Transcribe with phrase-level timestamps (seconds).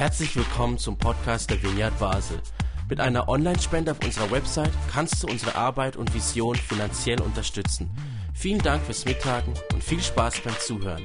[0.00, 2.38] Herzlich willkommen zum Podcast der Vineyard Basel.
[2.88, 7.90] Mit einer Online-Spende auf unserer Website kannst du unsere Arbeit und Vision finanziell unterstützen.
[8.32, 11.04] Vielen Dank fürs Mittagen und viel Spaß beim Zuhören.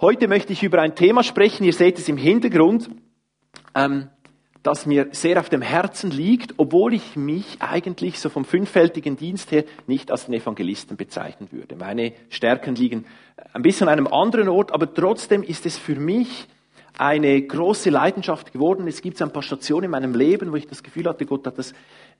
[0.00, 2.88] Heute möchte ich über ein Thema sprechen, ihr seht es im Hintergrund,
[3.74, 4.08] ähm,
[4.62, 9.50] das mir sehr auf dem Herzen liegt, obwohl ich mich eigentlich so vom fünffältigen Dienst
[9.52, 11.76] her nicht als den Evangelisten bezeichnen würde.
[11.76, 13.06] Meine Stärken liegen
[13.54, 16.46] ein bisschen an einem anderen Ort, aber trotzdem ist es für mich
[16.98, 18.86] eine große Leidenschaft geworden.
[18.86, 21.56] Es gibt ein paar Stationen in meinem Leben, wo ich das Gefühl hatte, Gott hat
[21.56, 21.72] das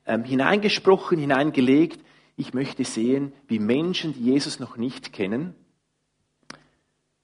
[0.07, 2.01] ähm, hineingesprochen, hineingelegt.
[2.37, 5.55] Ich möchte sehen, wie Menschen, die Jesus noch nicht kennen,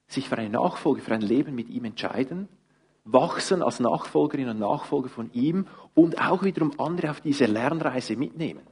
[0.09, 2.49] sich für eine Nachfolge, für ein Leben mit ihm entscheiden
[3.07, 8.67] wachsen als Nachfolgerinnen und Nachfolger von ihm und auch wiederum andere auf diese Lernreise mitnehmen.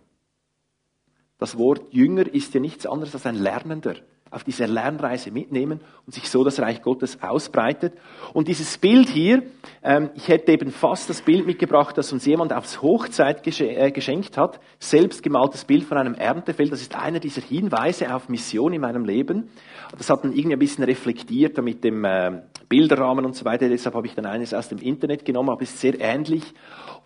[1.38, 3.96] Das Wort Jünger ist ja nichts anderes als ein Lernender
[4.34, 7.94] auf dieser Lernreise mitnehmen und sich so das Reich Gottes ausbreitet.
[8.32, 9.42] Und dieses Bild hier,
[9.82, 14.36] ähm, ich hätte eben fast das Bild mitgebracht, das uns jemand aufs Hochzeit äh, geschenkt
[14.36, 16.72] hat, selbst gemaltes Bild von einem Erntefeld.
[16.72, 19.48] Das ist einer dieser Hinweise auf Mission in meinem Leben.
[19.96, 23.68] Das hat dann irgendwie ein bisschen reflektiert mit dem äh, Bilderrahmen und so weiter.
[23.68, 26.42] Deshalb habe ich dann eines aus dem Internet genommen, aber es ist sehr ähnlich.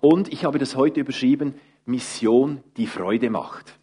[0.00, 1.54] Und ich habe das heute überschrieben,
[1.84, 3.78] Mission, die Freude macht.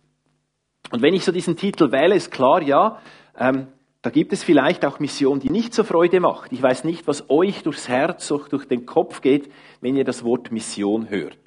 [0.91, 2.99] Und wenn ich so diesen Titel wähle, ist klar, ja,
[3.37, 3.67] ähm,
[4.01, 6.51] da gibt es vielleicht auch Mission, die nicht so Freude macht.
[6.51, 10.51] Ich weiß nicht, was euch durchs Herz, durch den Kopf geht, wenn ihr das Wort
[10.51, 11.39] Mission hört.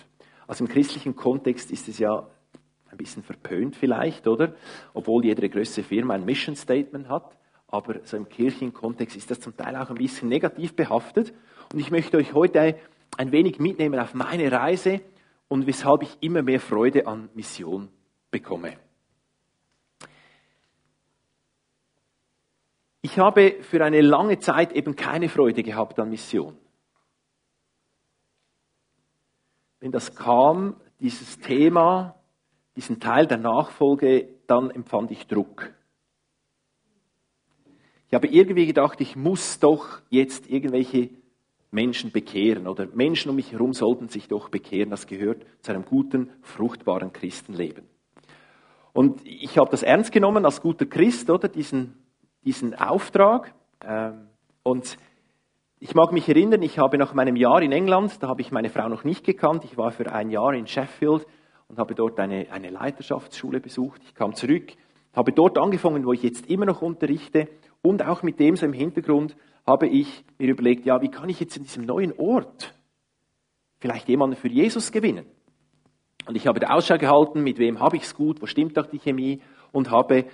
[0.48, 2.26] Also im christlichen Kontext ist es ja
[2.90, 4.54] ein bisschen verpönt vielleicht, oder?
[4.92, 7.36] Obwohl jede größere Firma ein Mission Statement hat.
[7.68, 11.32] Aber so im kirchlichen Kontext ist das zum Teil auch ein bisschen negativ behaftet.
[11.72, 12.76] Und ich möchte euch heute
[13.16, 15.00] ein wenig mitnehmen auf meine Reise
[15.48, 17.88] und weshalb ich immer mehr Freude an Mission
[18.30, 18.72] bekomme.
[23.10, 26.54] Ich habe für eine lange Zeit eben keine Freude gehabt an Mission.
[29.80, 32.16] Wenn das kam, dieses Thema,
[32.76, 35.72] diesen Teil der Nachfolge, dann empfand ich Druck.
[38.08, 41.08] Ich habe irgendwie gedacht, ich muss doch jetzt irgendwelche
[41.70, 44.90] Menschen bekehren oder Menschen um mich herum sollten sich doch bekehren.
[44.90, 47.86] Das gehört zu einem guten, fruchtbaren Christenleben.
[48.92, 51.94] Und ich habe das ernst genommen als guter Christ, oder diesen
[52.48, 53.52] diesen Auftrag.
[53.86, 54.28] Ähm,
[54.62, 54.96] und
[55.80, 58.70] ich mag mich erinnern, ich habe nach meinem Jahr in England, da habe ich meine
[58.70, 61.26] Frau noch nicht gekannt, ich war für ein Jahr in Sheffield
[61.68, 64.00] und habe dort eine, eine Leiterschaftsschule besucht.
[64.06, 64.72] Ich kam zurück,
[65.14, 67.48] habe dort angefangen, wo ich jetzt immer noch unterrichte
[67.82, 69.36] und auch mit dem so im Hintergrund
[69.66, 72.74] habe ich mir überlegt, ja, wie kann ich jetzt in diesem neuen Ort
[73.78, 75.26] vielleicht jemanden für Jesus gewinnen?
[76.26, 78.86] Und ich habe da Ausschau gehalten, mit wem habe ich es gut, wo stimmt doch
[78.86, 80.24] die Chemie und habe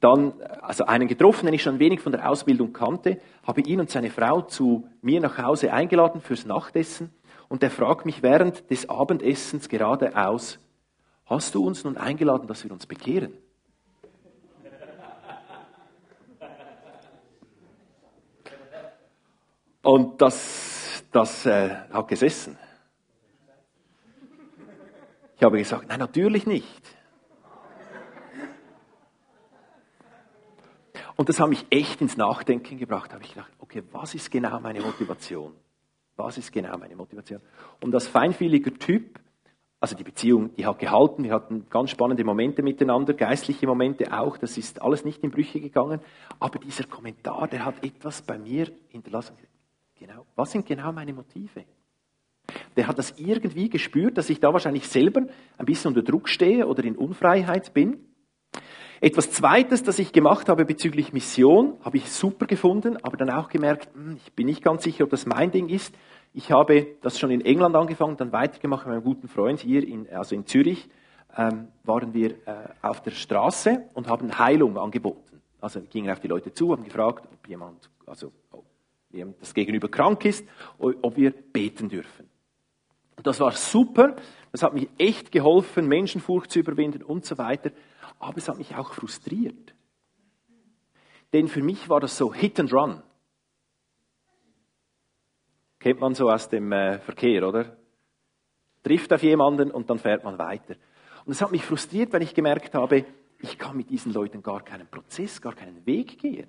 [0.00, 3.90] dann also einen getroffen, den ich schon wenig von der Ausbildung kannte, habe ihn und
[3.90, 7.10] seine Frau zu mir nach Hause eingeladen fürs Nachtessen
[7.48, 10.58] und er fragt mich während des Abendessens geradeaus,
[11.26, 13.32] hast du uns nun eingeladen, dass wir uns bekehren?
[19.82, 22.58] Und das, das äh, hat gesessen.
[25.36, 26.82] Ich habe gesagt, nein, natürlich nicht.
[31.24, 33.10] Und das hat mich echt ins Nachdenken gebracht.
[33.10, 35.54] Da habe ich gedacht, okay, was ist genau meine Motivation?
[36.16, 37.40] Was ist genau meine Motivation?
[37.80, 39.18] Und als feinfühliger Typ,
[39.80, 44.36] also die Beziehung, die hat gehalten, wir hatten ganz spannende Momente miteinander, geistliche Momente auch,
[44.36, 46.00] das ist alles nicht in Brüche gegangen,
[46.40, 49.34] aber dieser Kommentar, der hat etwas bei mir hinterlassen.
[49.98, 51.64] Genau, was sind genau meine Motive?
[52.76, 55.22] Der hat das irgendwie gespürt, dass ich da wahrscheinlich selber
[55.56, 58.13] ein bisschen unter Druck stehe oder in Unfreiheit bin.
[59.04, 63.50] Etwas Zweites, das ich gemacht habe bezüglich Mission, habe ich super gefunden, aber dann auch
[63.50, 65.94] gemerkt, hm, ich bin nicht ganz sicher, ob das mein Ding ist.
[66.32, 70.08] Ich habe das schon in England angefangen, dann weitergemacht mit meinem guten Freund hier, in,
[70.08, 70.88] also in Zürich,
[71.36, 75.42] ähm, waren wir äh, auf der Straße und haben Heilung angeboten.
[75.60, 78.64] Also gingen auf die Leute zu, haben gefragt, ob jemand, also ob
[79.10, 80.46] jemand das Gegenüber krank ist,
[80.78, 82.30] ob wir beten dürfen.
[83.24, 84.14] Das war super,
[84.52, 87.72] das hat mich echt geholfen, Menschenfurcht zu überwinden und so weiter
[88.18, 89.74] aber es hat mich auch frustriert.
[91.32, 93.02] Denn für mich war das so Hit and Run.
[95.78, 97.76] Kennt man so aus dem äh, Verkehr, oder?
[98.82, 100.76] Trifft auf jemanden und dann fährt man weiter.
[101.24, 103.04] Und es hat mich frustriert, weil ich gemerkt habe,
[103.40, 106.48] ich kann mit diesen Leuten gar keinen Prozess, gar keinen Weg gehen.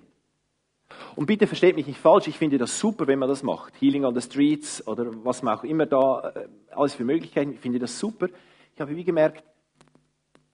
[1.16, 3.80] Und bitte versteht mich nicht falsch, ich finde das super, wenn man das macht.
[3.80, 7.60] Healing on the Streets oder was man auch immer da, äh, alles für Möglichkeiten, ich
[7.60, 8.28] finde das super.
[8.74, 9.42] Ich habe wie gemerkt,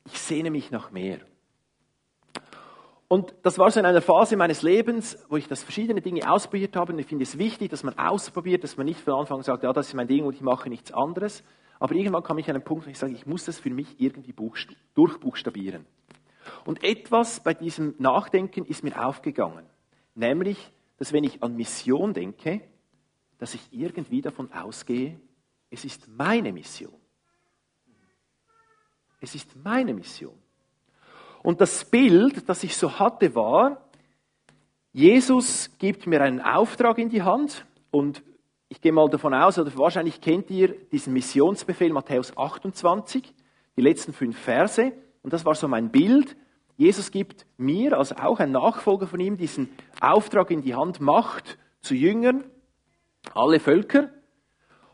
[0.07, 1.19] ich sehne mich nach mehr.
[3.09, 6.77] Und das war so in einer Phase meines Lebens, wo ich das verschiedene Dinge ausprobiert
[6.77, 6.95] habe.
[6.95, 9.65] Und ich finde es wichtig, dass man ausprobiert, dass man nicht von Anfang an sagt,
[9.65, 11.45] ja, das ist mein Ding und ich mache nichts anderes.
[11.79, 14.01] Aber irgendwann kam ich an einen Punkt, wo ich sage, ich muss das für mich
[14.01, 14.35] irgendwie
[14.95, 15.85] durchbuchstabieren.
[16.65, 19.67] Und etwas bei diesem Nachdenken ist mir aufgegangen.
[20.15, 22.61] Nämlich, dass wenn ich an Mission denke,
[23.39, 25.19] dass ich irgendwie davon ausgehe,
[25.71, 26.95] es ist meine Mission.
[29.21, 30.35] Es ist meine Mission.
[31.43, 33.89] Und das Bild, das ich so hatte, war,
[34.93, 38.23] Jesus gibt mir einen Auftrag in die Hand und
[38.69, 43.35] ich gehe mal davon aus, oder wahrscheinlich kennt ihr diesen Missionsbefehl Matthäus 28,
[43.77, 44.93] die letzten fünf Verse.
[45.23, 46.37] Und das war so mein Bild.
[46.83, 49.69] Jesus gibt mir, also auch ein Nachfolger von ihm, diesen
[50.01, 52.43] Auftrag in die Hand, Macht zu Jüngern,
[53.35, 54.11] alle Völker.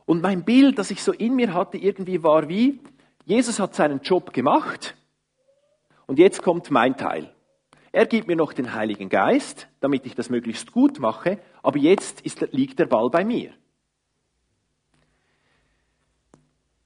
[0.05, 2.81] Und mein Bild, das ich so in mir hatte, irgendwie war wie,
[3.25, 4.97] Jesus hat seinen Job gemacht
[6.07, 7.33] und jetzt kommt mein Teil.
[7.91, 12.21] Er gibt mir noch den Heiligen Geist, damit ich das möglichst gut mache, aber jetzt
[12.21, 13.55] ist, liegt der Ball bei mir.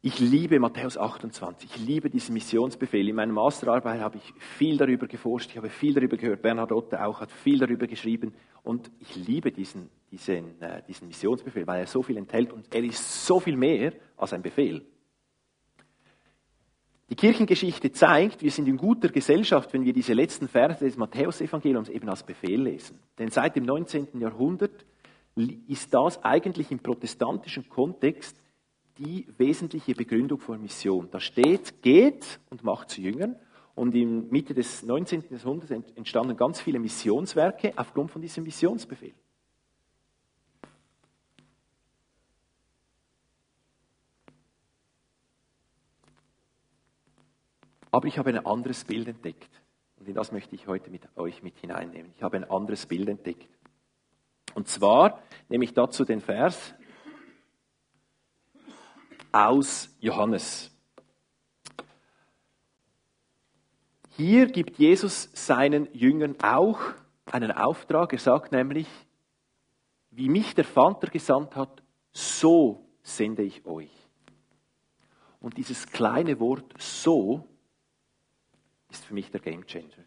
[0.05, 3.09] Ich liebe Matthäus 28, ich liebe diesen Missionsbefehl.
[3.09, 7.05] In meiner Masterarbeit habe ich viel darüber geforscht, ich habe viel darüber gehört, Bernhard Otte
[7.05, 8.35] auch hat viel darüber geschrieben
[8.65, 12.83] und ich liebe diesen, diesen, äh, diesen Missionsbefehl, weil er so viel enthält und er
[12.83, 14.85] ist so viel mehr als ein Befehl.
[17.09, 21.89] Die Kirchengeschichte zeigt, wir sind in guter Gesellschaft, wenn wir diese letzten Verse des Matthäusevangeliums
[21.89, 22.99] eben als Befehl lesen.
[23.21, 24.19] Denn seit dem 19.
[24.19, 24.85] Jahrhundert
[25.69, 28.42] ist das eigentlich im protestantischen Kontext
[28.99, 31.09] die wesentliche Begründung von Mission.
[31.11, 33.37] Da steht, geht und macht zu Jüngern.
[33.75, 35.25] Und in Mitte des 19.
[35.31, 39.15] Jahrhunderts entstanden ganz viele Missionswerke aufgrund von diesem Missionsbefehl.
[47.91, 49.51] Aber ich habe ein anderes Bild entdeckt.
[49.97, 52.13] Und in das möchte ich heute mit euch mit hineinnehmen.
[52.17, 53.49] Ich habe ein anderes Bild entdeckt.
[54.55, 56.75] Und zwar nehme ich dazu den Vers
[59.33, 60.71] aus Johannes.
[64.11, 66.79] Hier gibt Jesus seinen Jüngern auch
[67.27, 68.13] einen Auftrag.
[68.13, 68.87] Er sagt nämlich,
[70.11, 71.83] wie mich der Vater gesandt hat,
[72.13, 73.91] so sende ich euch.
[75.41, 77.49] Und dieses kleine Wort so
[78.91, 80.05] ist für mich der Gamechanger.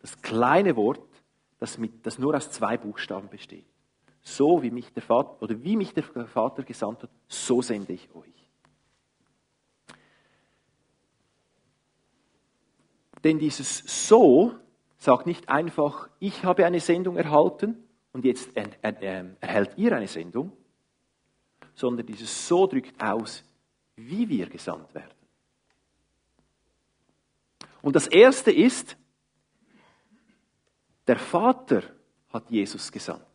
[0.00, 1.08] Das kleine Wort,
[1.58, 3.66] das, mit, das nur aus zwei Buchstaben besteht.
[4.20, 8.14] So wie mich der Vater, oder wie mich der Vater gesandt hat, so sende ich
[8.14, 8.45] euch.
[13.26, 13.78] Denn dieses
[14.08, 14.54] So
[14.98, 17.76] sagt nicht einfach, ich habe eine Sendung erhalten
[18.12, 20.52] und jetzt erhält ihr eine Sendung,
[21.74, 23.42] sondern dieses So drückt aus,
[23.96, 25.10] wie wir gesandt werden.
[27.82, 28.96] Und das Erste ist,
[31.08, 31.82] der Vater
[32.28, 33.26] hat Jesus gesandt.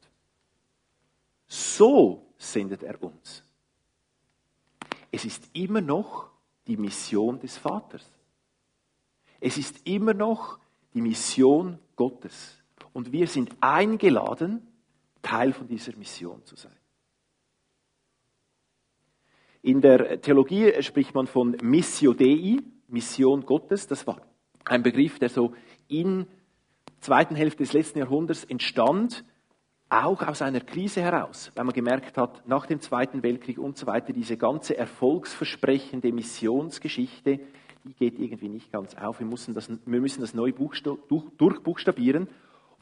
[1.48, 3.44] So sendet er uns.
[5.12, 6.30] Es ist immer noch
[6.66, 8.10] die Mission des Vaters.
[9.42, 10.60] Es ist immer noch
[10.94, 12.64] die Mission Gottes.
[12.94, 14.68] Und wir sind eingeladen,
[15.22, 16.76] Teil von dieser Mission zu sein.
[19.64, 23.88] In der Theologie spricht man von Missio Dei, Mission Gottes.
[23.88, 24.22] Das war
[24.66, 25.54] ein Begriff, der so
[25.88, 29.24] in der zweiten Hälfte des letzten Jahrhunderts entstand,
[29.90, 33.88] auch aus einer Krise heraus, weil man gemerkt hat, nach dem Zweiten Weltkrieg und so
[33.88, 37.40] weiter, diese ganze erfolgsversprechende Missionsgeschichte,
[37.84, 39.20] die geht irgendwie nicht ganz auf.
[39.20, 42.28] Wir müssen das, wir müssen das neu durchbuchstabieren.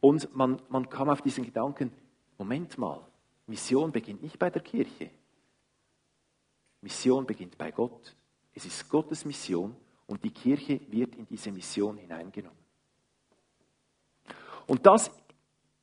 [0.01, 1.91] Und man, man kam auf diesen Gedanken,
[2.37, 3.01] Moment mal,
[3.47, 5.09] Mission beginnt nicht bei der Kirche.
[6.81, 8.15] Mission beginnt bei Gott.
[8.53, 9.75] Es ist Gottes Mission
[10.07, 12.57] und die Kirche wird in diese Mission hineingenommen.
[14.67, 15.11] Und das,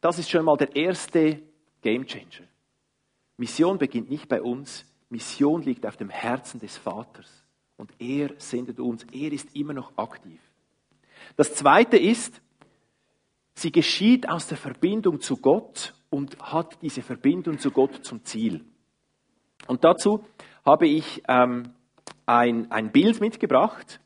[0.01, 1.43] das ist schon mal der erste
[1.83, 2.47] Gamechanger.
[3.37, 7.46] Mission beginnt nicht bei uns, Mission liegt auf dem Herzen des Vaters.
[7.77, 9.05] Und er sendet uns.
[9.13, 10.41] Er ist immer noch aktiv.
[11.37, 12.41] Das zweite ist,
[13.55, 18.65] sie geschieht aus der Verbindung zu Gott und hat diese Verbindung zu Gott zum Ziel.
[19.67, 20.25] Und dazu
[20.65, 21.75] habe ich ähm,
[22.25, 24.01] ein, ein Bild mitgebracht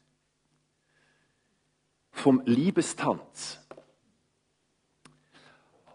[2.11, 3.61] vom Liebestanz.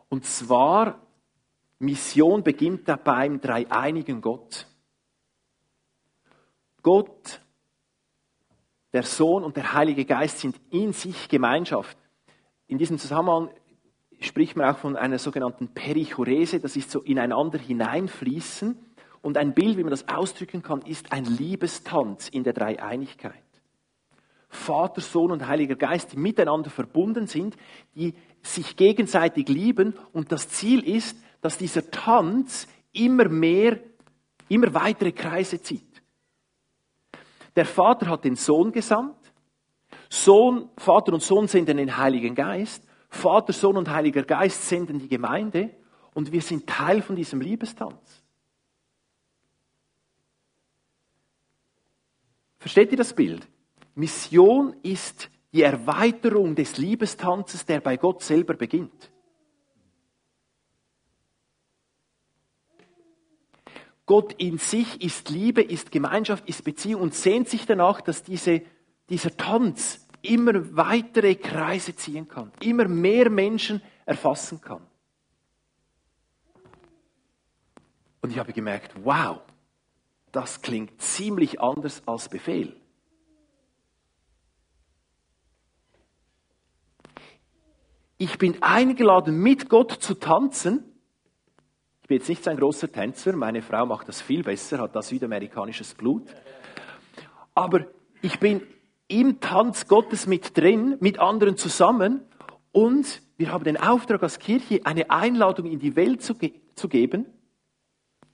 [0.10, 1.02] Und zwar,
[1.80, 4.68] Mission beginnt da beim dreieinigen Gott.
[6.82, 7.42] Gott
[8.96, 11.98] der Sohn und der Heilige Geist sind in sich Gemeinschaft.
[12.68, 13.50] In diesem Zusammenhang
[14.22, 18.78] spricht man auch von einer sogenannten Perichorese, das ist so ineinander hineinfließen.
[19.22, 23.34] Und ein Bild, wie man das ausdrücken kann, ist ein Liebestanz in der Dreieinigkeit.
[24.48, 27.58] Vater, Sohn und Heiliger Geist, die miteinander verbunden sind,
[27.96, 33.78] die sich gegenseitig lieben und das Ziel ist, dass dieser Tanz immer mehr,
[34.48, 35.95] immer weitere Kreise zieht.
[37.56, 39.16] Der Vater hat den Sohn gesandt,
[40.10, 45.08] Sohn, Vater und Sohn senden den Heiligen Geist, Vater, Sohn und Heiliger Geist senden die
[45.08, 45.72] Gemeinde
[46.14, 48.24] und wir sind Teil von diesem Liebestanz.
[52.58, 53.48] Versteht ihr das Bild?
[53.94, 59.12] Mission ist die Erweiterung des Liebestanzes, der bei Gott selber beginnt.
[64.06, 68.62] Gott in sich ist Liebe, ist Gemeinschaft, ist Beziehung und sehnt sich danach, dass diese,
[69.10, 74.82] dieser Tanz immer weitere Kreise ziehen kann, immer mehr Menschen erfassen kann.
[78.22, 79.42] Und ich habe gemerkt, wow,
[80.32, 82.76] das klingt ziemlich anders als Befehl.
[88.18, 90.95] Ich bin eingeladen, mit Gott zu tanzen.
[92.06, 94.96] Ich bin jetzt nicht so ein großer Tänzer, meine Frau macht das viel besser, hat
[94.96, 96.22] da südamerikanisches Blut.
[97.56, 97.88] Aber
[98.22, 98.62] ich bin
[99.08, 102.22] im Tanz Gottes mit drin, mit anderen zusammen
[102.72, 106.88] und wir haben den Auftrag als Kirche, eine Einladung in die Welt zu, ge zu
[106.90, 107.26] geben,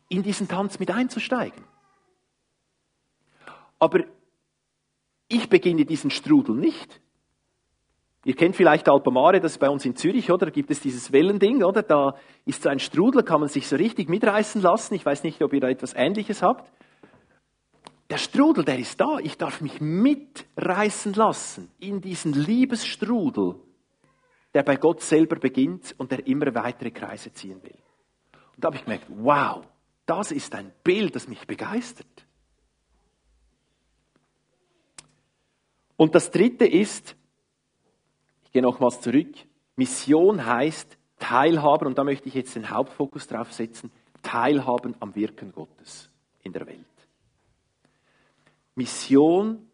[0.10, 1.64] in diesen Tanz mit einzusteigen.
[3.80, 4.04] Aber
[5.30, 7.00] ich beginne diesen Strudel nicht.
[8.24, 10.46] Ihr kennt vielleicht Alpamare, das ist bei uns in Zürich, oder?
[10.46, 11.82] Da gibt es dieses Wellending, oder?
[11.82, 14.94] Da ist so ein Strudel, kann man sich so richtig mitreißen lassen.
[14.94, 16.72] Ich weiß nicht, ob ihr da etwas Ähnliches habt.
[18.12, 19.18] Der Strudel, der ist da.
[19.20, 23.56] Ich darf mich mitreißen lassen in diesen Liebesstrudel,
[24.54, 27.78] der bei Gott selber beginnt und der immer weitere Kreise ziehen will.
[28.56, 29.64] Und da habe ich gemerkt, wow,
[30.06, 32.28] das ist ein Bild, das mich begeistert.
[35.96, 37.16] Und das dritte ist,
[38.52, 39.34] ich gehe nochmals zurück,
[39.78, 43.90] Mission heißt Teilhaben, und da möchte ich jetzt den Hauptfokus drauf setzen,
[44.24, 46.10] Teilhaben am Wirken Gottes
[46.44, 46.84] in der Welt.
[48.76, 49.70] Mission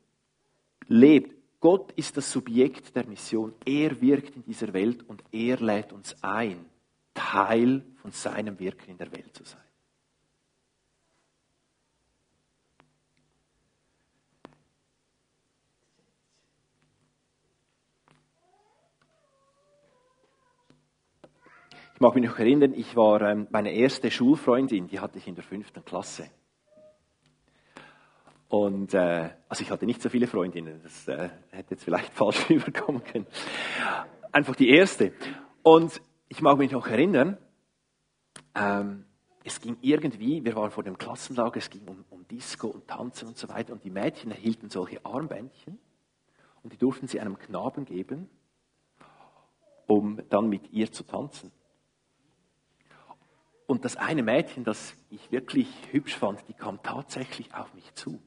[0.90, 1.36] lebt.
[1.60, 3.56] Gott ist das Subjekt der Mission.
[3.66, 6.64] Er wirkt in dieser Welt und er lädt uns ein,
[7.16, 9.67] Teil von seinem Wirken in der Welt zu sein.
[21.98, 25.34] Ich mag mich noch erinnern, ich war ähm, meine erste Schulfreundin, die hatte ich in
[25.34, 26.30] der fünften Klasse.
[28.50, 32.52] Und äh, also ich hatte nicht so viele Freundinnen, das äh, hätte jetzt vielleicht falsch
[32.52, 33.26] rüberkommen können.
[34.32, 35.12] Einfach die erste.
[35.64, 37.40] Und ich mag mich noch erinnern,
[38.54, 39.06] ähm,
[39.44, 43.30] es ging irgendwie, wir waren vor dem Klassenlager, es ging um, um Disco und Tanzen
[43.30, 43.74] und so weiter.
[43.74, 45.80] Und die Mädchen erhielten solche Armbändchen
[46.62, 48.30] und die durften sie einem Knaben geben,
[49.88, 51.52] um dann mit ihr zu tanzen.
[53.68, 58.20] Und das eine Mädchen, das ich wirklich hübsch fand, die kam tatsächlich auf mich zu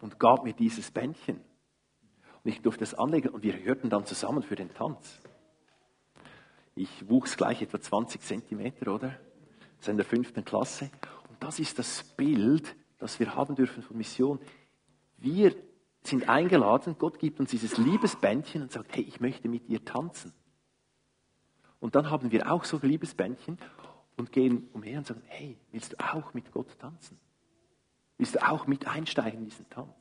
[0.00, 1.36] und gab mir dieses Bändchen.
[1.36, 5.20] Und ich durfte es anlegen und wir hörten dann zusammen für den Tanz.
[6.74, 9.08] Ich wuchs gleich etwa 20 Zentimeter, oder?
[9.76, 10.90] Das ist in der fünften Klasse.
[11.28, 14.40] Und das ist das Bild, das wir haben dürfen von Mission.
[15.18, 15.54] Wir
[16.02, 20.32] sind eingeladen, Gott gibt uns dieses Liebesbändchen und sagt, hey, ich möchte mit dir tanzen.
[21.80, 23.58] Und dann haben wir auch so Liebesbändchen
[24.18, 27.18] und gehen umher und sagen, hey, willst du auch mit Gott tanzen?
[28.18, 29.94] Willst du auch mit einsteigen in diesen Tanz?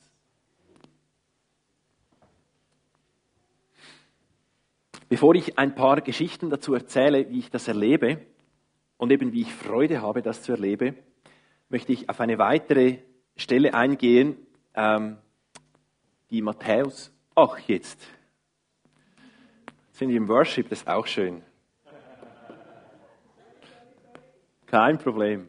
[5.07, 8.25] Bevor ich ein paar Geschichten dazu erzähle, wie ich das erlebe
[8.97, 10.97] und eben wie ich Freude habe, das zu erleben,
[11.69, 12.99] möchte ich auf eine weitere
[13.37, 14.35] Stelle eingehen,
[14.73, 15.17] ähm,
[16.29, 18.01] die Matthäus, ach jetzt,
[19.91, 21.41] sind wir im Worship, das ist auch schön.
[24.67, 25.47] Kein Problem.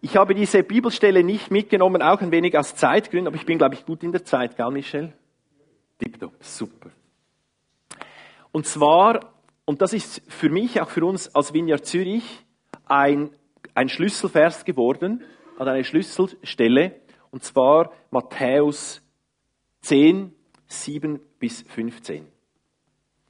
[0.00, 3.74] Ich habe diese Bibelstelle nicht mitgenommen, auch ein wenig aus Zeitgründen, aber ich bin, glaube
[3.74, 5.12] ich, gut in der Zeit, gell, Michel?
[5.98, 6.90] Tipptopp, super.
[8.50, 9.34] Und zwar,
[9.66, 12.46] und das ist für mich, auch für uns als Vineyard Zürich,
[12.86, 13.30] ein,
[13.74, 15.22] ein Schlüsselvers geworden,
[15.58, 16.94] also eine Schlüsselstelle,
[17.30, 19.02] und zwar Matthäus
[19.82, 20.32] 10,
[20.66, 22.26] 7 bis 15.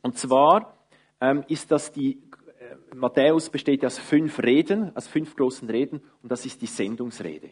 [0.02, 0.78] Und zwar
[1.20, 2.22] ähm, ist das die
[2.94, 7.50] Matthäus besteht aus fünf Reden, aus fünf großen Reden, und das ist die Sendungsrede.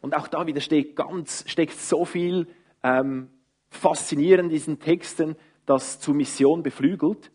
[0.00, 2.46] Und auch da wieder steckt, ganz, steckt so viel
[2.82, 3.30] ähm,
[3.70, 7.30] faszinierend in diesen Texten, das zur Mission beflügelt.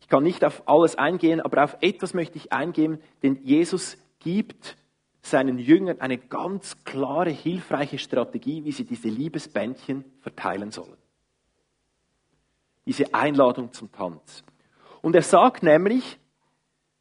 [0.00, 4.76] Ich kann nicht auf alles eingehen, aber auf etwas möchte ich eingehen, denn Jesus gibt
[5.22, 10.98] seinen Jüngern eine ganz klare, hilfreiche Strategie, wie sie diese Liebesbändchen verteilen sollen.
[12.86, 14.44] diese Einladung zum Tanz.
[15.00, 16.18] Und er sagt nämlich,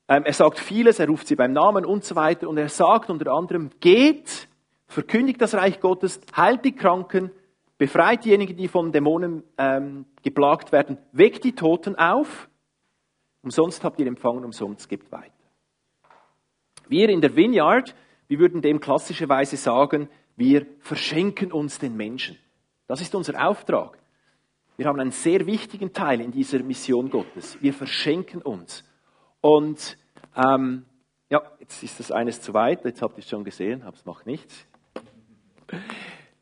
[0.07, 2.49] er sagt vieles, er ruft sie beim Namen und so weiter.
[2.49, 4.47] Und er sagt unter anderem, geht,
[4.87, 7.31] verkündigt das Reich Gottes, heilt die Kranken,
[7.77, 12.49] befreit diejenigen, die von Dämonen ähm, geplagt werden, weckt die Toten auf.
[13.41, 15.31] Umsonst habt ihr empfangen, umsonst gebt weiter.
[16.87, 17.95] Wir in der Vineyard,
[18.27, 22.37] wir würden dem klassischerweise sagen, wir verschenken uns den Menschen.
[22.87, 23.97] Das ist unser Auftrag.
[24.77, 27.57] Wir haben einen sehr wichtigen Teil in dieser Mission Gottes.
[27.61, 28.83] Wir verschenken uns.
[29.43, 29.97] Und
[30.37, 30.85] ähm,
[31.29, 34.05] ja, jetzt ist das eines zu weit, jetzt habt ihr es schon gesehen, aber es
[34.05, 34.65] macht nichts.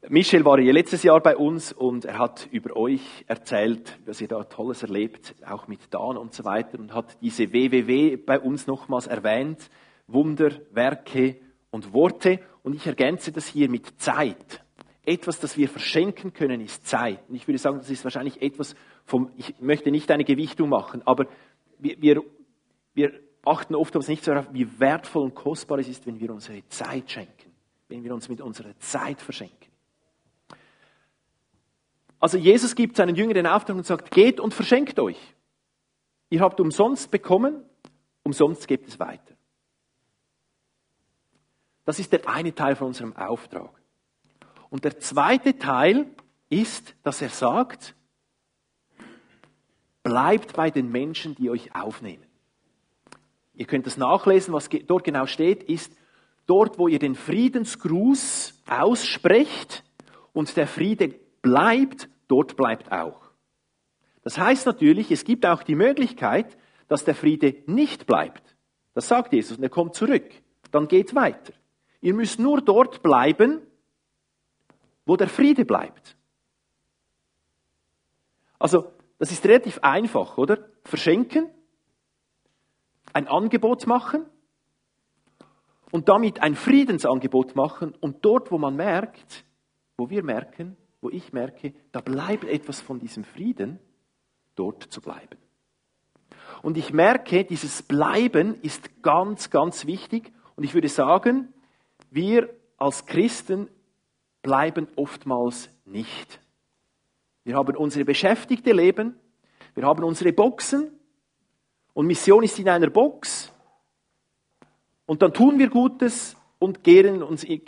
[0.07, 4.27] Michel war ja letztes Jahr bei uns und er hat über euch erzählt, was ihr
[4.27, 8.67] da Tolles erlebt, auch mit Dan und so weiter und hat diese WWW bei uns
[8.67, 9.71] nochmals erwähnt.
[10.05, 11.37] Wunder, Werke
[11.71, 12.39] und Worte.
[12.61, 14.63] Und ich ergänze das hier mit Zeit.
[15.03, 17.27] Etwas, das wir verschenken können, ist Zeit.
[17.27, 21.01] Und ich würde sagen, das ist wahrscheinlich etwas vom, ich möchte nicht eine Gewichtung machen,
[21.05, 21.25] aber
[21.79, 22.23] wir, wir
[22.93, 26.67] wir achten oftmals nicht so darauf, wie wertvoll und kostbar es ist, wenn wir unsere
[26.67, 27.51] Zeit schenken,
[27.87, 29.71] wenn wir uns mit unserer Zeit verschenken.
[32.19, 35.17] Also Jesus gibt seinen Jüngern den Auftrag und sagt, geht und verschenkt euch.
[36.29, 37.63] Ihr habt umsonst bekommen,
[38.23, 39.35] umsonst gebt es weiter.
[41.83, 43.71] Das ist der eine Teil von unserem Auftrag.
[44.69, 46.05] Und der zweite Teil
[46.49, 47.95] ist, dass er sagt,
[50.03, 52.25] bleibt bei den Menschen, die euch aufnehmen.
[53.53, 55.95] Ihr könnt das nachlesen, was dort genau steht, ist,
[56.45, 59.83] dort, wo ihr den Friedensgruß aussprecht
[60.33, 63.21] und der Friede bleibt, dort bleibt auch.
[64.23, 68.43] Das heißt natürlich, es gibt auch die Möglichkeit, dass der Friede nicht bleibt.
[68.93, 70.29] Das sagt Jesus und er kommt zurück.
[70.71, 71.53] Dann geht weiter.
[72.01, 73.61] Ihr müsst nur dort bleiben,
[75.05, 76.15] wo der Friede bleibt.
[78.59, 80.69] Also, das ist relativ einfach, oder?
[80.83, 81.49] Verschenken,
[83.13, 84.25] ein Angebot machen
[85.91, 89.45] und damit ein Friedensangebot machen und dort, wo man merkt,
[89.97, 93.79] wo wir merken, wo ich merke, da bleibt etwas von diesem Frieden,
[94.55, 95.37] dort zu bleiben.
[96.61, 101.53] Und ich merke, dieses Bleiben ist ganz, ganz wichtig und ich würde sagen,
[102.09, 103.67] wir als Christen
[104.41, 106.39] bleiben oftmals nicht.
[107.43, 109.19] Wir haben unsere beschäftigte Leben,
[109.73, 110.91] wir haben unsere Boxen,
[111.93, 113.53] und Mission ist in einer Box.
[115.05, 117.59] Und dann tun wir Gutes und gehen, uns, äh,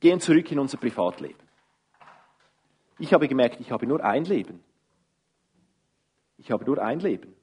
[0.00, 1.44] gehen zurück in unser Privatleben.
[2.98, 4.62] Ich habe gemerkt, ich habe nur ein Leben.
[6.38, 7.34] Ich habe nur ein Leben.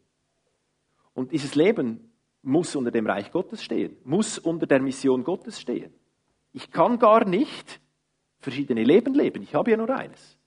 [1.13, 2.11] Und dieses Leben
[2.41, 5.93] muss unter dem Reich Gottes stehen, muss unter der Mission Gottes stehen.
[6.53, 7.79] Ich kann gar nicht
[8.39, 9.43] verschiedene Leben leben.
[9.43, 10.37] Ich habe ja nur eines.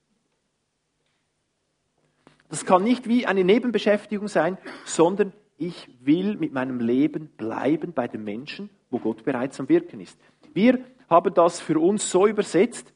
[2.49, 5.33] Das kann nicht wie eine Nebenbeschäftigung sein, sondern
[5.67, 10.19] ich will mit meinem Leben bleiben bei den Menschen, wo Gott bereits am Wirken ist.
[10.53, 12.93] Wir haben das für uns so übersetzt,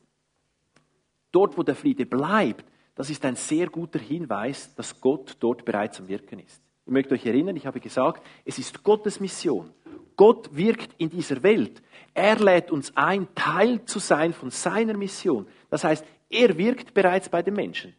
[1.33, 6.01] dort wo der Friede bleibt, das ist ein sehr guter Hinweis, dass Gott dort bereits
[6.01, 6.61] am Wirken ist.
[6.85, 9.71] Ihr mögt euch erinnern, ich habe gesagt, es ist Gottes Mission.
[10.17, 11.81] Gott wirkt in dieser Welt.
[12.13, 15.47] Er lädt uns ein, Teil zu sein von seiner Mission.
[15.71, 17.95] Das heißt, er wirkt bereits bei den Menschen.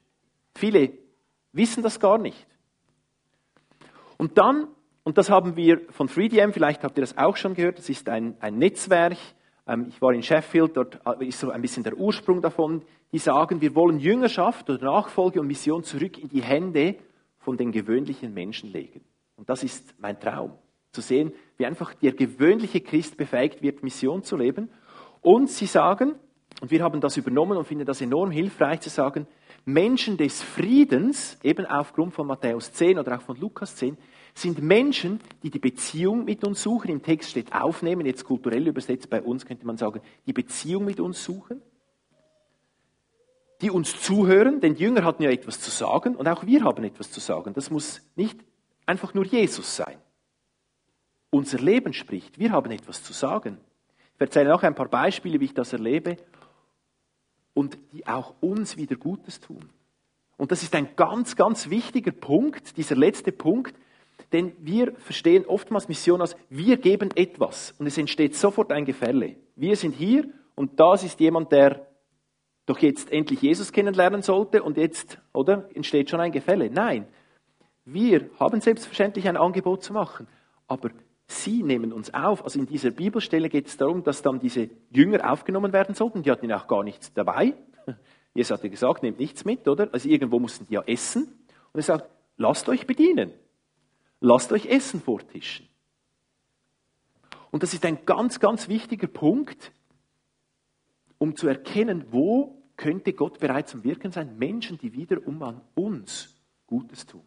[0.53, 0.91] Viele
[1.53, 2.45] wissen das gar nicht.
[4.19, 4.67] Und dann,
[5.03, 8.10] und das haben wir von FreeDM, vielleicht habt ihr das auch schon gehört, das ist
[8.10, 9.17] ein, ein Netzwerk.
[9.65, 12.84] Ähm, ich war in Sheffield, dort äh, ist so ein bisschen der Ursprung davon.
[13.13, 16.97] Die sagen, wir wollen Jüngerschaft oder Nachfolge und Mission zurück in die Hände
[17.38, 19.01] von den gewöhnlichen Menschen legen.
[19.38, 20.51] Und das ist mein Traum.
[20.91, 24.69] Zu sehen, wie einfach der gewöhnliche Christ befähigt wird, Mission zu leben.
[25.21, 26.15] Und sie sagen,
[26.62, 29.27] und wir haben das übernommen und finden das enorm hilfreich zu sagen,
[29.73, 33.97] Menschen des Friedens, eben aufgrund von Matthäus 10 oder auch von Lukas 10,
[34.34, 36.89] sind Menschen, die die Beziehung mit uns suchen.
[36.89, 40.99] Im Text steht aufnehmen, jetzt kulturell übersetzt bei uns könnte man sagen, die Beziehung mit
[40.99, 41.62] uns suchen.
[43.62, 46.84] Die uns zuhören, denn die Jünger hatten ja etwas zu sagen und auch wir haben
[46.84, 47.53] etwas zu sagen.
[47.53, 48.39] Das muss nicht
[48.86, 49.97] einfach nur Jesus sein.
[51.29, 53.58] Unser Leben spricht, wir haben etwas zu sagen.
[54.15, 56.17] Ich erzähle noch ein paar Beispiele, wie ich das erlebe
[57.60, 59.67] und die auch uns wieder Gutes tun.
[60.38, 63.76] Und das ist ein ganz, ganz wichtiger Punkt, dieser letzte Punkt,
[64.32, 69.36] denn wir verstehen oftmals Mission als, wir geben etwas und es entsteht sofort ein Gefälle.
[69.58, 71.86] Wir sind hier und das ist jemand, der
[72.65, 76.69] doch jetzt endlich Jesus kennenlernen sollte und jetzt, oder, entsteht schon ein Gefälle.
[76.69, 77.08] Nein,
[77.84, 80.30] wir haben selbstverständlich ein Angebot zu machen,
[80.65, 80.91] aber
[81.31, 82.43] Sie nehmen uns auf.
[82.43, 86.23] Also in dieser Bibelstelle geht es darum, dass dann diese Jünger aufgenommen werden sollten.
[86.23, 87.53] Die hatten ja auch gar nichts dabei.
[88.33, 89.89] Jesus hatte gesagt, nehmt nichts mit, oder?
[89.91, 91.25] Also irgendwo mussten die ja essen.
[91.71, 93.31] Und er sagt, lasst euch bedienen.
[94.19, 95.67] Lasst euch Essen vortischen.
[97.51, 99.71] Und das ist ein ganz, ganz wichtiger Punkt,
[101.19, 104.35] um zu erkennen, wo könnte Gott bereits am Wirken sein.
[104.39, 107.23] Menschen, die wiederum an uns Gutes tun.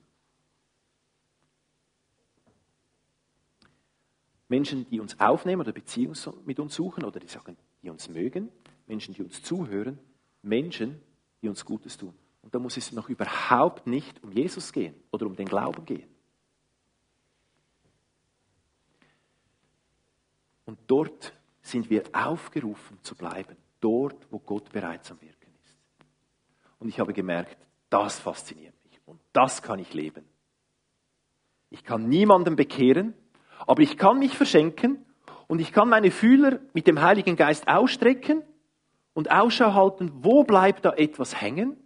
[4.53, 8.51] Menschen, die uns aufnehmen oder Beziehungen mit uns suchen oder die sagen, die uns mögen,
[8.87, 9.99] Menschen, die uns zuhören,
[10.43, 11.01] Menschen,
[11.41, 12.13] die uns Gutes tun.
[12.43, 16.07] Und da muss es noch überhaupt nicht um Jesus gehen oder um den Glauben gehen.
[20.67, 25.79] Und dort sind wir aufgerufen zu bleiben, dort, wo Gott bereits am Wirken ist.
[26.79, 27.57] Und ich habe gemerkt,
[27.89, 30.27] das fasziniert mich und das kann ich leben.
[31.71, 33.15] Ich kann niemandem bekehren,
[33.67, 35.05] aber ich kann mich verschenken
[35.49, 38.43] und ich kann meine Fühler mit dem Heiligen Geist ausstrecken
[39.15, 41.77] und Ausschau halten, wo bleibt da etwas hängen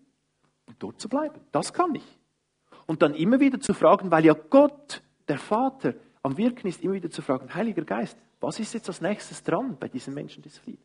[0.67, 1.41] und dort zu bleiben.
[1.53, 2.19] Das kann ich.
[2.87, 6.95] Und dann immer wieder zu fragen, weil ja Gott, der Vater, am Wirken ist, immer
[6.95, 10.59] wieder zu fragen, Heiliger Geist, was ist jetzt als nächstes dran bei diesen Menschen des
[10.59, 10.83] Friedens?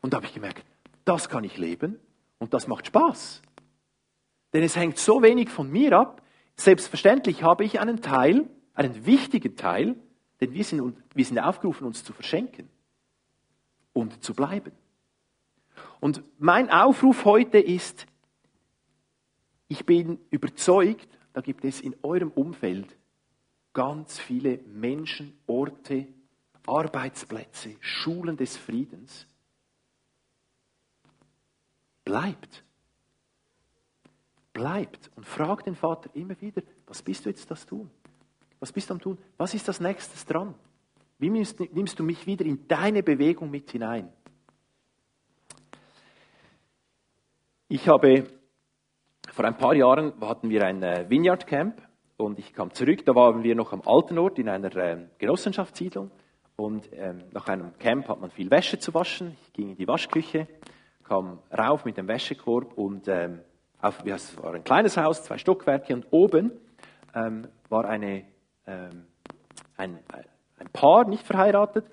[0.00, 0.64] Und da habe ich gemerkt,
[1.04, 1.98] das kann ich leben
[2.38, 3.42] und das macht Spaß.
[4.52, 6.22] Denn es hängt so wenig von mir ab.
[6.56, 9.96] Selbstverständlich habe ich einen Teil, einen wichtigen Teil,
[10.40, 12.68] denn wir sind, wir sind aufgerufen, uns zu verschenken
[13.92, 14.72] und zu bleiben.
[16.00, 18.06] Und mein Aufruf heute ist,
[19.68, 22.96] ich bin überzeugt, da gibt es in eurem Umfeld
[23.72, 26.06] ganz viele Menschen, Orte,
[26.66, 29.26] Arbeitsplätze, Schulen des Friedens.
[32.04, 32.64] Bleibt.
[34.52, 37.90] Bleibt und fragt den Vater immer wieder, was bist du jetzt das tun?
[38.66, 39.16] Was bist du am tun?
[39.36, 40.52] Was ist das nächstes dran?
[41.20, 44.12] Wie nimmst, nimmst du mich wieder in deine Bewegung mit hinein?
[47.68, 48.24] Ich habe
[49.32, 51.80] vor ein paar Jahren hatten wir ein äh, Vineyard Camp
[52.16, 53.06] und ich kam zurück.
[53.06, 56.10] Da waren wir noch am alten Ort in einer ähm, Genossenschaftssiedlung
[56.56, 59.36] und ähm, nach einem Camp hat man viel Wäsche zu waschen.
[59.42, 60.48] Ich ging in die Waschküche,
[61.04, 63.42] kam rauf mit dem Wäschekorb und ähm,
[63.80, 66.50] auf, es war ein kleines Haus, zwei Stockwerke und oben
[67.70, 68.24] war eine
[68.66, 69.06] ähm,
[69.76, 69.98] ein,
[70.58, 71.84] ein Paar, nicht verheiratet,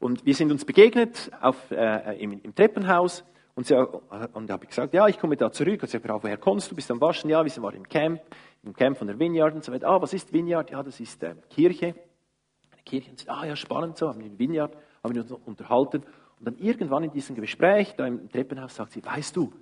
[0.00, 3.24] und wir sind uns begegnet auf, äh, im, im, Treppenhaus
[3.56, 5.82] und, sie, und habe ich gesagt, ja, ich komme da zurück.
[5.82, 6.76] Und sie hat woher kommst du?
[6.76, 7.28] Bist du am Waschen?
[7.28, 8.20] Ja, wir waren im Camp,
[8.62, 9.88] im Camp von der Vineyard und so weiter.
[9.88, 10.70] Ah, was ist Vineyard?
[10.70, 11.86] Ja, das ist äh, Kirche.
[11.86, 13.10] Eine Kirche.
[13.10, 16.04] Und sie, ah, ja, spannend so, haben wir in Vineyard, haben wir uns unterhalten.
[16.38, 19.52] Und dann irgendwann in diesem Gespräch, da im Treppenhaus, sagt sie, weißt du,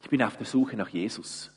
[0.00, 1.50] ich bin auf der Suche nach Jesus.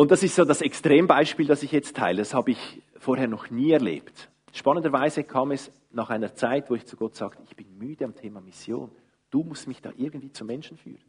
[0.00, 2.22] Und das ist so das Extrembeispiel, das ich jetzt teile.
[2.22, 4.30] Das habe ich vorher noch nie erlebt.
[4.50, 8.14] Spannenderweise kam es nach einer Zeit, wo ich zu Gott sagte, ich bin müde am
[8.14, 8.90] Thema Mission.
[9.28, 11.04] Du musst mich da irgendwie zum Menschen führen.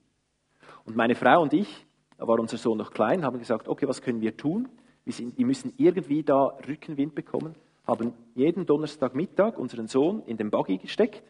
[0.83, 1.85] Und meine Frau und ich,
[2.17, 4.67] da war unser Sohn noch klein, haben gesagt, okay, was können wir tun?
[5.05, 7.55] Wir, sind, wir müssen irgendwie da Rückenwind bekommen,
[7.87, 11.23] haben jeden Donnerstagmittag unseren Sohn in den Buggy gesteckt.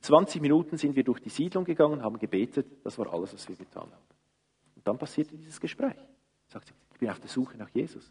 [0.00, 2.66] 20 Minuten sind wir durch die Siedlung gegangen, haben gebetet.
[2.82, 4.04] Das war alles, was wir getan haben.
[4.74, 5.94] Und dann passierte dieses Gespräch.
[6.48, 6.74] Sagt sie,
[7.04, 8.10] bin auf der Suche nach Jesus.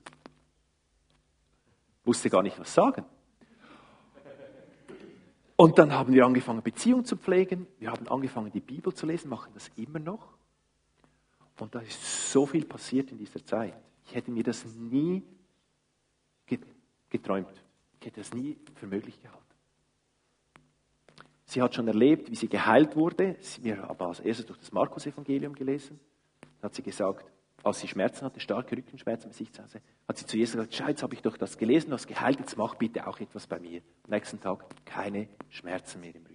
[2.05, 3.03] Wusste gar nicht, was sagen.
[5.55, 7.65] Und dann haben wir angefangen, Beziehungen zu pflegen.
[7.79, 10.37] Wir haben angefangen, die Bibel zu lesen, machen das immer noch.
[11.59, 13.73] Und da ist so viel passiert in dieser Zeit.
[14.05, 15.23] Ich hätte mir das nie
[17.09, 17.63] geträumt.
[17.99, 19.41] Ich hätte das nie für möglich gehalten.
[21.45, 23.37] Sie hat schon erlebt, wie sie geheilt wurde.
[23.61, 25.99] Wir haben als erstes durch das Markus-Evangelium gelesen.
[26.59, 27.32] Da hat sie gesagt,
[27.63, 30.75] als sie Schmerzen hatte, starke Rückenschmerzen bei sich zu Hause, hat sie zu Jesus gesagt,
[30.75, 33.47] Schau, jetzt habe ich doch das gelesen, du hast geheilt, jetzt mach bitte auch etwas
[33.47, 33.81] bei mir.
[34.03, 36.33] Am nächsten Tag keine Schmerzen mehr im Rücken.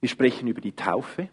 [0.00, 1.28] Wir sprechen über die Taufe.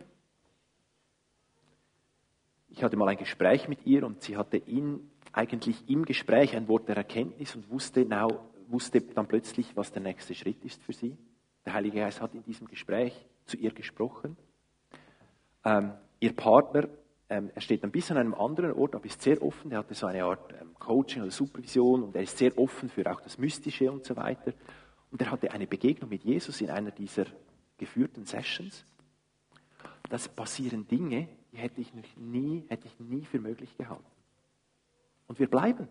[2.70, 6.68] Ich hatte mal ein Gespräch mit ihr und sie hatte in, eigentlich im Gespräch ein
[6.68, 10.94] Wort der Erkenntnis und wusste, now, wusste dann plötzlich, was der nächste Schritt ist für
[10.94, 11.18] sie.
[11.66, 14.38] Der Heilige Geist hat in diesem Gespräch zu ihr gesprochen.
[15.66, 16.88] Ähm, ihr Partner
[17.30, 19.72] ähm, er steht ein bisschen an einem anderen Ort, aber ist sehr offen.
[19.72, 23.10] Er hatte so eine Art ähm, Coaching oder Supervision und er ist sehr offen für
[23.12, 24.54] auch das Mystische und so weiter.
[25.12, 27.26] Und er hatte eine Begegnung mit Jesus in einer dieser
[27.78, 28.86] geführten Sessions.
[30.10, 34.06] Das passieren Dinge, die hätte ich nie, hätte ich nie für möglich gehalten.
[35.28, 35.88] Und wir bleiben,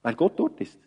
[0.00, 0.78] weil Gott dort ist.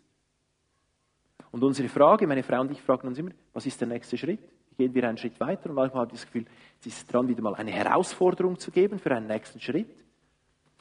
[1.52, 4.40] Und unsere Frage, meine Frau und ich fragen uns immer, was ist der nächste Schritt?
[4.76, 6.46] Gehen wir einen Schritt weiter und manchmal habe ich das Gefühl,
[6.80, 9.88] es ist dran, wieder mal eine Herausforderung zu geben für einen nächsten Schritt.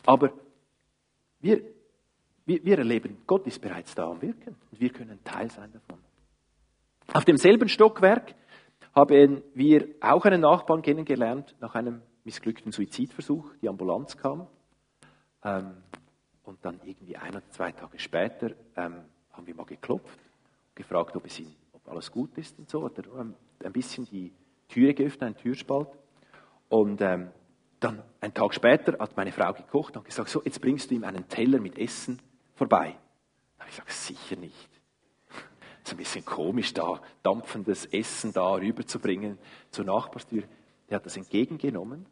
[0.05, 0.31] Aber
[1.39, 1.61] wir,
[2.45, 6.03] wir, wir erleben, Gott ist bereits da am Wirken und wir können Teil sein davon.
[7.13, 8.35] Auf demselben Stockwerk
[8.93, 13.53] haben wir auch einen Nachbarn kennengelernt nach einem missglückten Suizidversuch.
[13.61, 14.47] Die Ambulanz kam.
[15.43, 15.73] Ähm,
[16.43, 20.19] und dann irgendwie ein oder zwei Tage später ähm, haben wir mal geklopft,
[20.75, 22.85] gefragt, ob, es ihm, ob alles gut ist und so.
[22.85, 24.33] Hat er ähm, ein bisschen die
[24.67, 25.87] Türe geöffnet, einen Türspalt.
[26.69, 27.29] Und ähm,
[27.79, 31.03] dann, einen Tag später, hat meine Frau gekocht und gesagt, so, jetzt bringst du ihm
[31.03, 32.21] einen Teller mit Essen
[32.55, 32.95] vorbei.
[33.57, 34.69] Da habe ich gesagt, sicher nicht.
[35.83, 39.37] Es ist ein bisschen komisch, da dampfendes Essen da rüberzubringen
[39.69, 40.43] zur Nachbarstür.
[40.89, 42.07] Der hat das entgegengenommen.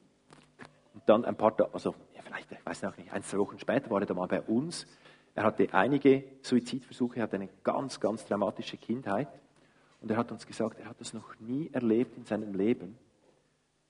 [0.94, 3.58] Und dann ein paar Tage, also ja, vielleicht, ich weiß noch nicht, ein, zwei Wochen
[3.58, 4.86] später war er da mal bei uns.
[5.34, 9.28] Er hatte einige Suizidversuche, er hatte eine ganz, ganz dramatische Kindheit.
[10.04, 12.98] Und er hat uns gesagt, er hat das noch nie erlebt in seinem Leben,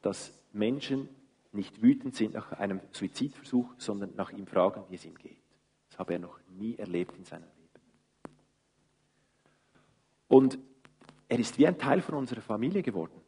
[0.04, 1.10] dass Menschen
[1.52, 5.42] nicht wütend sind nach einem Suizidversuch, sondern nach ihm fragen, wie es ihm geht.
[5.90, 7.84] Das habe er noch nie erlebt in seinem Leben.
[10.28, 10.60] Und
[11.28, 13.20] er ist wie ein Teil von unserer Familie geworden.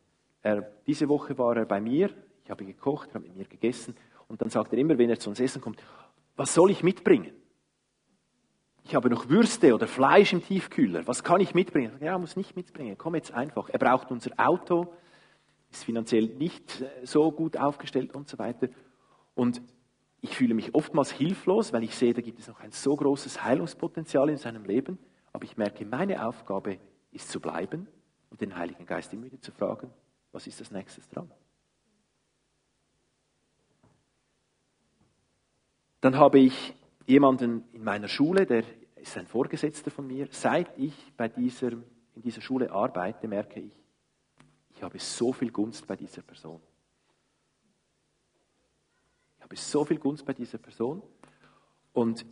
[0.43, 2.11] Er, diese Woche war er bei mir,
[2.43, 3.95] ich habe gekocht, er hat mit mir gegessen
[4.27, 5.81] und dann sagt er immer, wenn er zu uns essen kommt,
[6.35, 7.33] was soll ich mitbringen?
[8.87, 11.97] Ich habe noch Würste oder Fleisch im Tiefkühler, was kann ich mitbringen?
[12.01, 13.67] Ja, muss nicht mitbringen, komm jetzt einfach.
[13.69, 14.93] Er braucht unser Auto,
[15.71, 18.67] ist finanziell nicht äh, so gut aufgestellt und so weiter.
[19.33, 19.59] Und
[20.21, 23.43] ich fühle mich oftmals hilflos, weil ich sehe, da gibt es noch ein so großes
[23.43, 24.99] Heilungspotenzial in seinem Leben.
[25.33, 26.77] Aber ich merke, meine Aufgabe
[27.11, 27.87] ist zu bleiben
[28.29, 29.89] und den Heiligen Geist immer wieder zu fragen,
[30.31, 31.31] was ist das nächstes dran?
[36.01, 38.63] Dann habe ich jemanden in meiner Schule, der
[38.95, 40.27] ist ein Vorgesetzter von mir.
[40.31, 43.71] Seit ich bei dieser, in dieser Schule arbeite, merke ich,
[44.75, 46.59] ich habe so viel Gunst bei dieser Person.
[49.37, 51.01] Ich habe so viel Gunst bei dieser Person.
[51.93, 52.25] Und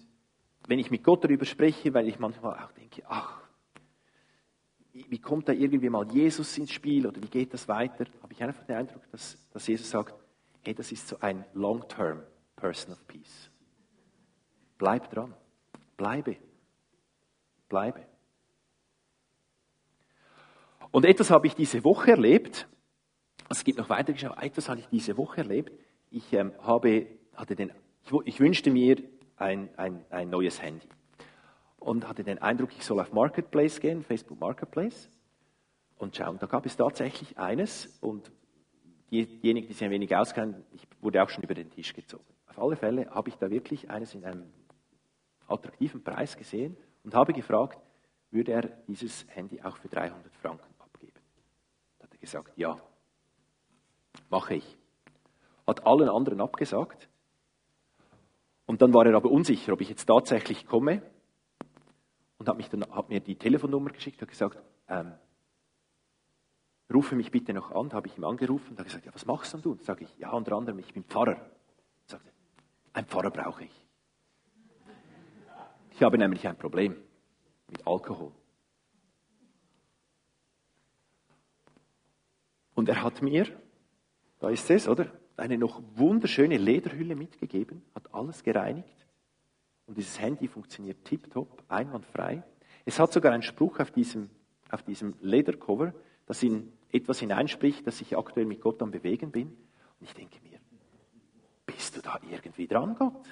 [0.68, 3.42] wenn ich mit Gott darüber spreche, weil ich manchmal auch denke, ach,
[4.94, 8.44] wie kommt da irgendwie mal Jesus ins Spiel oder wie geht das weiter, habe ich
[8.44, 10.14] einfach den Eindruck, dass, dass Jesus sagt,
[10.62, 12.22] hey, das ist so ein Long-Term
[12.56, 13.50] Person of Peace.
[14.78, 15.34] Bleib dran,
[15.98, 16.38] bleibe,
[17.70, 18.06] bleibe.
[20.92, 22.68] Und etwas habe ich diese Woche erlebt.
[23.50, 24.38] Es gibt noch weitere Geschichten.
[24.40, 25.72] Etwas habe ich diese Woche erlebt.
[26.12, 27.72] Ich ähm, habe, hatte den,
[28.06, 28.98] ich, ich wünschte mir
[29.38, 30.88] ein, ein, ein neues Handy
[31.80, 35.10] und hatte den Eindruck, ich soll auf Marketplace gehen, Facebook Marketplace
[35.98, 36.38] und schauen.
[36.40, 38.32] Da gab es tatsächlich eines und
[39.12, 42.24] diejenigen, die sich ein wenig auskennen, ich wurde auch schon über den Tisch gezogen.
[42.48, 44.52] Auf alle Fälle habe ich da wirklich eines in einem
[45.54, 47.80] attraktiven Preis gesehen und habe gefragt,
[48.32, 50.74] würde er dieses Handy auch für 300 Franken
[52.24, 52.80] gesagt, ja,
[54.30, 54.78] mache ich.
[55.68, 57.10] Hat allen anderen abgesagt.
[58.66, 61.04] Und dann war er aber unsicher, ob ich jetzt tatsächlich komme.
[62.38, 65.14] Und hat, mich dann, hat mir die Telefonnummer geschickt und gesagt, ähm,
[66.94, 67.90] rufe mich bitte noch an.
[67.90, 69.72] Da habe ich ihm angerufen und habe gesagt, ja, was machst du?
[69.72, 71.36] Und sage ich, ja, unter anderem, ich bin Pfarrer.
[71.36, 72.30] Und sagte,
[72.94, 73.83] ein Pfarrer brauche ich.
[76.04, 76.98] Ich habe nämlich ein Problem
[77.70, 78.34] mit Alkohol.
[82.76, 83.48] Und er hat mir,
[84.42, 85.10] da ist es, oder?
[85.38, 89.08] Eine noch wunderschöne Lederhülle mitgegeben, hat alles gereinigt.
[89.86, 92.44] Und dieses Handy funktioniert tiptop, einwandfrei.
[92.84, 94.30] Es hat sogar einen Spruch auf diesem,
[94.72, 95.94] auf diesem Ledercover,
[96.26, 99.48] das in etwas hineinspricht, dass ich aktuell mit Gott am Bewegen bin.
[99.48, 100.60] Und ich denke mir,
[101.66, 103.26] bist du da irgendwie dran, Gott?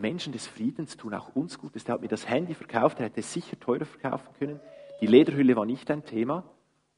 [0.00, 1.84] Menschen des Friedens tun auch uns Gutes.
[1.84, 4.60] Der hat mir das Handy verkauft, er hätte es sicher teurer verkaufen können.
[5.00, 6.44] Die Lederhülle war nicht ein Thema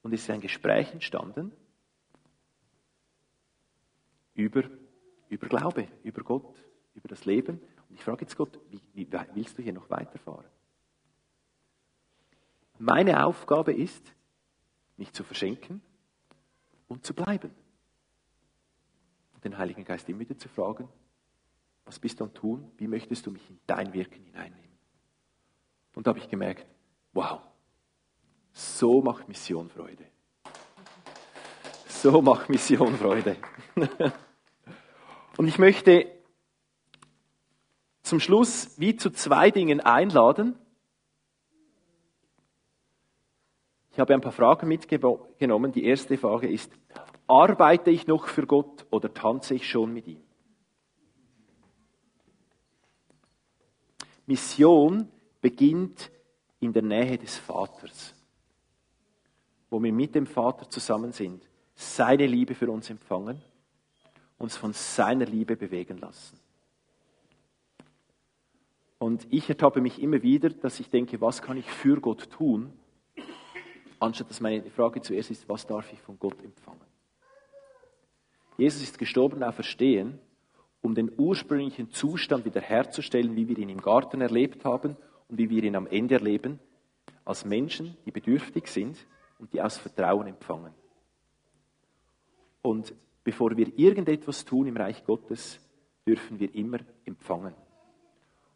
[0.02, 1.52] und es ist ein Gespräch entstanden
[4.34, 4.64] über,
[5.28, 6.56] über Glaube, über Gott,
[6.94, 7.60] über das Leben.
[7.88, 10.46] Und ich frage jetzt Gott, wie, wie willst du hier noch weiterfahren?
[12.78, 14.14] Meine Aufgabe ist,
[14.96, 15.82] nicht zu verschenken
[16.88, 17.50] und zu bleiben.
[19.34, 20.88] Und den Heiligen Geist immer wieder zu fragen,
[21.84, 22.70] was bist du am Tun?
[22.78, 24.78] Wie möchtest du mich in dein Wirken hineinnehmen?
[25.94, 26.66] Und da habe ich gemerkt,
[27.12, 27.40] wow,
[28.52, 30.04] so macht Mission Freude.
[31.86, 33.36] So macht Mission Freude.
[35.36, 36.10] Und ich möchte
[38.02, 40.58] zum Schluss wie zu zwei Dingen einladen.
[43.90, 45.72] Ich habe ein paar Fragen mitgenommen.
[45.72, 46.72] Die erste Frage ist,
[47.26, 50.22] arbeite ich noch für Gott oder tanze ich schon mit ihm?
[54.32, 55.08] Mission
[55.40, 56.10] beginnt
[56.60, 58.14] in der Nähe des Vaters
[59.72, 63.40] wo wir mit dem Vater zusammen sind, seine Liebe für uns empfangen,
[64.36, 66.38] uns von seiner Liebe bewegen lassen.
[68.98, 72.70] Und ich ertappe mich immer wieder, dass ich denke, was kann ich für Gott tun,
[73.98, 76.78] anstatt dass meine Frage zuerst ist, was darf ich von Gott empfangen?
[78.58, 80.18] Jesus ist gestorben auf Verstehen,
[80.82, 84.96] um den ursprünglichen Zustand wiederherzustellen, wie wir ihn im Garten erlebt haben
[85.28, 86.58] und wie wir ihn am Ende erleben,
[87.24, 88.98] als Menschen, die bedürftig sind
[89.38, 90.74] und die aus Vertrauen empfangen.
[92.62, 95.60] Und bevor wir irgendetwas tun im Reich Gottes,
[96.06, 97.54] dürfen wir immer empfangen.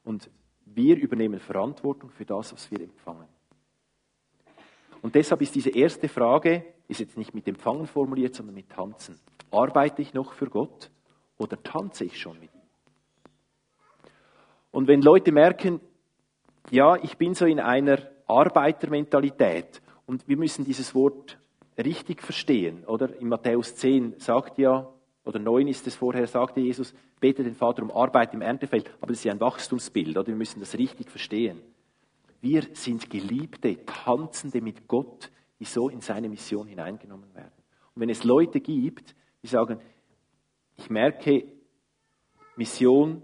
[0.04, 0.28] Und
[0.64, 3.28] wir übernehmen Verantwortung für das, was wir empfangen.
[5.00, 9.20] Und deshalb ist diese erste Frage, ist jetzt nicht mit Empfangen formuliert, sondern mit Tanzen.
[9.52, 10.90] Arbeite ich noch für Gott
[11.38, 12.60] oder tanze ich schon mit ihm?
[14.70, 15.80] Und wenn Leute merken,
[16.70, 21.38] ja, ich bin so in einer Arbeitermentalität und wir müssen dieses Wort
[21.78, 23.14] richtig verstehen, oder?
[23.20, 24.88] In Matthäus 10 sagt ja,
[25.24, 29.08] oder 9 ist es vorher, sagte Jesus, bete den Vater um Arbeit im Erntefeld, aber
[29.08, 30.26] das ist ja ein Wachstumsbild, oder?
[30.26, 31.60] Wir müssen das richtig verstehen.
[32.40, 37.52] Wir sind Geliebte, Tanzende mit Gott, die so in seine Mission hineingenommen werden.
[37.94, 39.80] Und wenn es Leute gibt, die sagen,
[40.76, 41.44] ich merke,
[42.56, 43.22] Mission,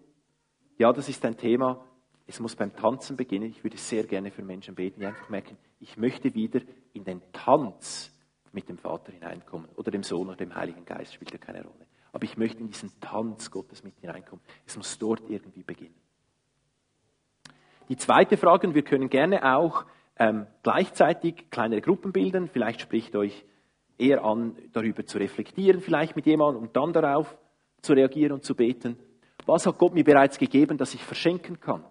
[0.78, 1.84] ja, das ist ein Thema,
[2.26, 3.50] es muss beim Tanzen beginnen.
[3.50, 6.60] Ich würde sehr gerne für Menschen beten, die einfach merken, ich möchte wieder
[6.92, 8.10] in den Tanz
[8.52, 11.86] mit dem Vater hineinkommen oder dem Sohn oder dem Heiligen Geist, spielt ja keine Rolle.
[12.12, 14.44] Aber ich möchte in diesen Tanz Gottes mit hineinkommen.
[14.66, 15.94] Es muss dort irgendwie beginnen.
[17.88, 19.84] Die zweite Frage, und wir können gerne auch
[20.16, 22.48] ähm, gleichzeitig kleinere Gruppen bilden.
[22.48, 23.44] Vielleicht spricht euch
[23.98, 27.36] eher an, darüber zu reflektieren, vielleicht mit jemandem und dann darauf
[27.82, 28.96] zu reagieren und zu beten.
[29.44, 31.84] Was hat Gott mir bereits gegeben, dass ich verschenken kann?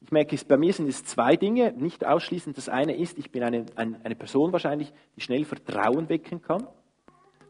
[0.00, 2.56] Ich merke, bei mir sind es zwei Dinge, nicht ausschließend.
[2.56, 6.66] Das eine ist, ich bin eine, eine Person wahrscheinlich, die schnell Vertrauen wecken kann.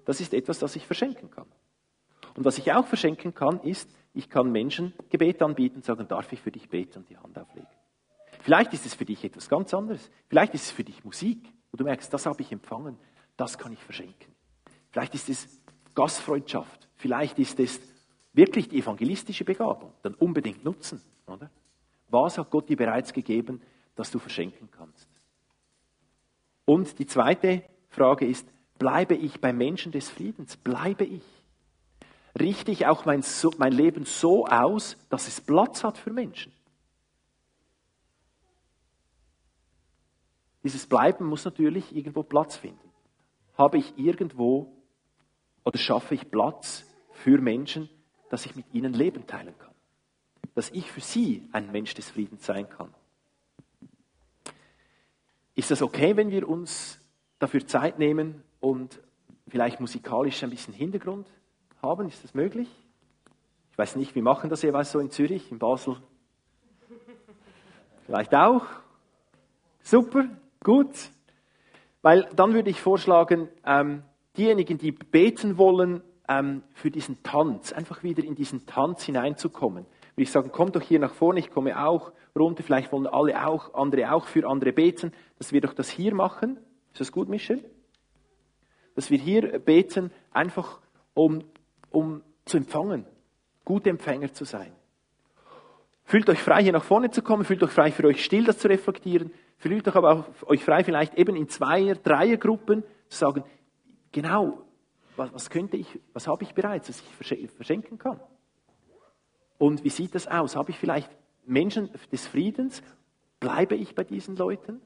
[0.05, 1.47] Das ist etwas, das ich verschenken kann.
[2.37, 6.31] Und was ich auch verschenken kann, ist, ich kann Menschen Gebet anbieten und sagen, darf
[6.33, 7.69] ich für dich beten und die Hand auflegen.
[8.41, 10.11] Vielleicht ist es für dich etwas ganz anderes.
[10.29, 12.99] Vielleicht ist es für dich Musik, wo du merkst, das habe ich empfangen,
[13.37, 14.35] das kann ich verschenken.
[14.91, 15.62] Vielleicht ist es
[15.95, 16.89] Gastfreundschaft.
[16.97, 17.81] Vielleicht ist es
[18.33, 19.93] wirklich die evangelistische Begabung.
[20.03, 21.51] Dann unbedingt nutzen, oder?
[22.09, 23.63] Was hat Gott dir bereits gegeben,
[23.95, 25.09] das du verschenken kannst?
[26.65, 28.47] Und die zweite Frage ist,
[28.79, 30.57] bleibe ich bei Menschen des Friedens?
[30.57, 31.25] Bleibe ich?
[32.39, 33.25] Richte ich auch mein,
[33.59, 36.53] mein Leben so aus, dass es Platz hat für Menschen?
[40.63, 42.91] Dieses Bleiben muss natürlich irgendwo Platz finden.
[43.59, 44.73] Habe ich irgendwo
[45.65, 47.89] oder schaffe ich Platz für Menschen,
[48.31, 49.73] dass ich mit ihnen Leben teilen kann?
[50.55, 52.93] dass ich für sie ein Mensch des Friedens sein kann.
[55.55, 57.01] Ist das okay, wenn wir uns
[57.39, 59.01] dafür Zeit nehmen und
[59.49, 61.27] vielleicht musikalisch ein bisschen Hintergrund
[61.83, 62.09] haben?
[62.09, 62.69] Ist das möglich?
[63.71, 65.97] Ich weiß nicht, wie machen das jeweils so in Zürich, in Basel?
[68.07, 68.67] Vielleicht auch?
[69.83, 70.29] Super,
[70.63, 70.91] gut.
[72.03, 74.03] Weil dann würde ich vorschlagen, ähm,
[74.37, 80.25] diejenigen, die beten wollen, ähm, für diesen Tanz, einfach wieder in diesen Tanz hineinzukommen würde
[80.25, 83.75] ich sagen, kommt doch hier nach vorne, ich komme auch runter, vielleicht wollen alle auch,
[83.75, 86.59] andere auch für andere beten, dass wir doch das hier machen.
[86.93, 87.65] Ist das gut, Michel?
[88.95, 90.81] Dass wir hier beten, einfach
[91.15, 91.43] um,
[91.91, 93.07] um zu empfangen,
[93.65, 94.73] gute Empfänger zu sein.
[96.05, 98.59] Fühlt euch frei, hier nach vorne zu kommen, fühlt euch frei, für euch still das
[98.59, 103.45] zu reflektieren, fühlt euch aber auch euch frei, vielleicht eben in Zweier-, Dreiergruppen zu sagen,
[104.13, 104.63] genau,
[105.17, 108.21] was, was könnte ich, was habe ich bereits, was ich verschenken kann.
[109.59, 110.57] Und wie sieht das aus?
[110.57, 111.11] Habe ich vielleicht
[111.45, 112.83] Menschen des Friedens?
[113.41, 114.81] Bleibe ich bei diesen Leuten?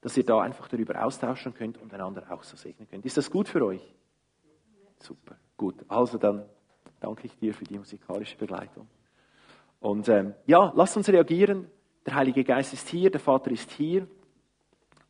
[0.00, 3.06] Dass ihr da einfach darüber austauschen könnt und einander auch so segnen könnt.
[3.06, 3.94] Ist das gut für euch?
[4.98, 5.84] Super, gut.
[5.88, 6.44] Also dann
[7.00, 8.86] danke ich dir für die musikalische Begleitung.
[9.80, 11.70] Und ähm, ja, lasst uns reagieren.
[12.06, 14.06] Der Heilige Geist ist hier, der Vater ist hier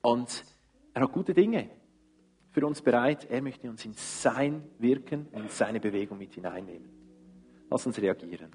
[0.01, 0.45] und
[0.93, 1.71] er hat gute Dinge
[2.55, 3.27] für uns bereit.
[3.29, 6.89] Er möchte uns in sein Wirken, in seine Bewegung mit hineinnehmen.
[7.69, 8.51] Lass uns reagieren.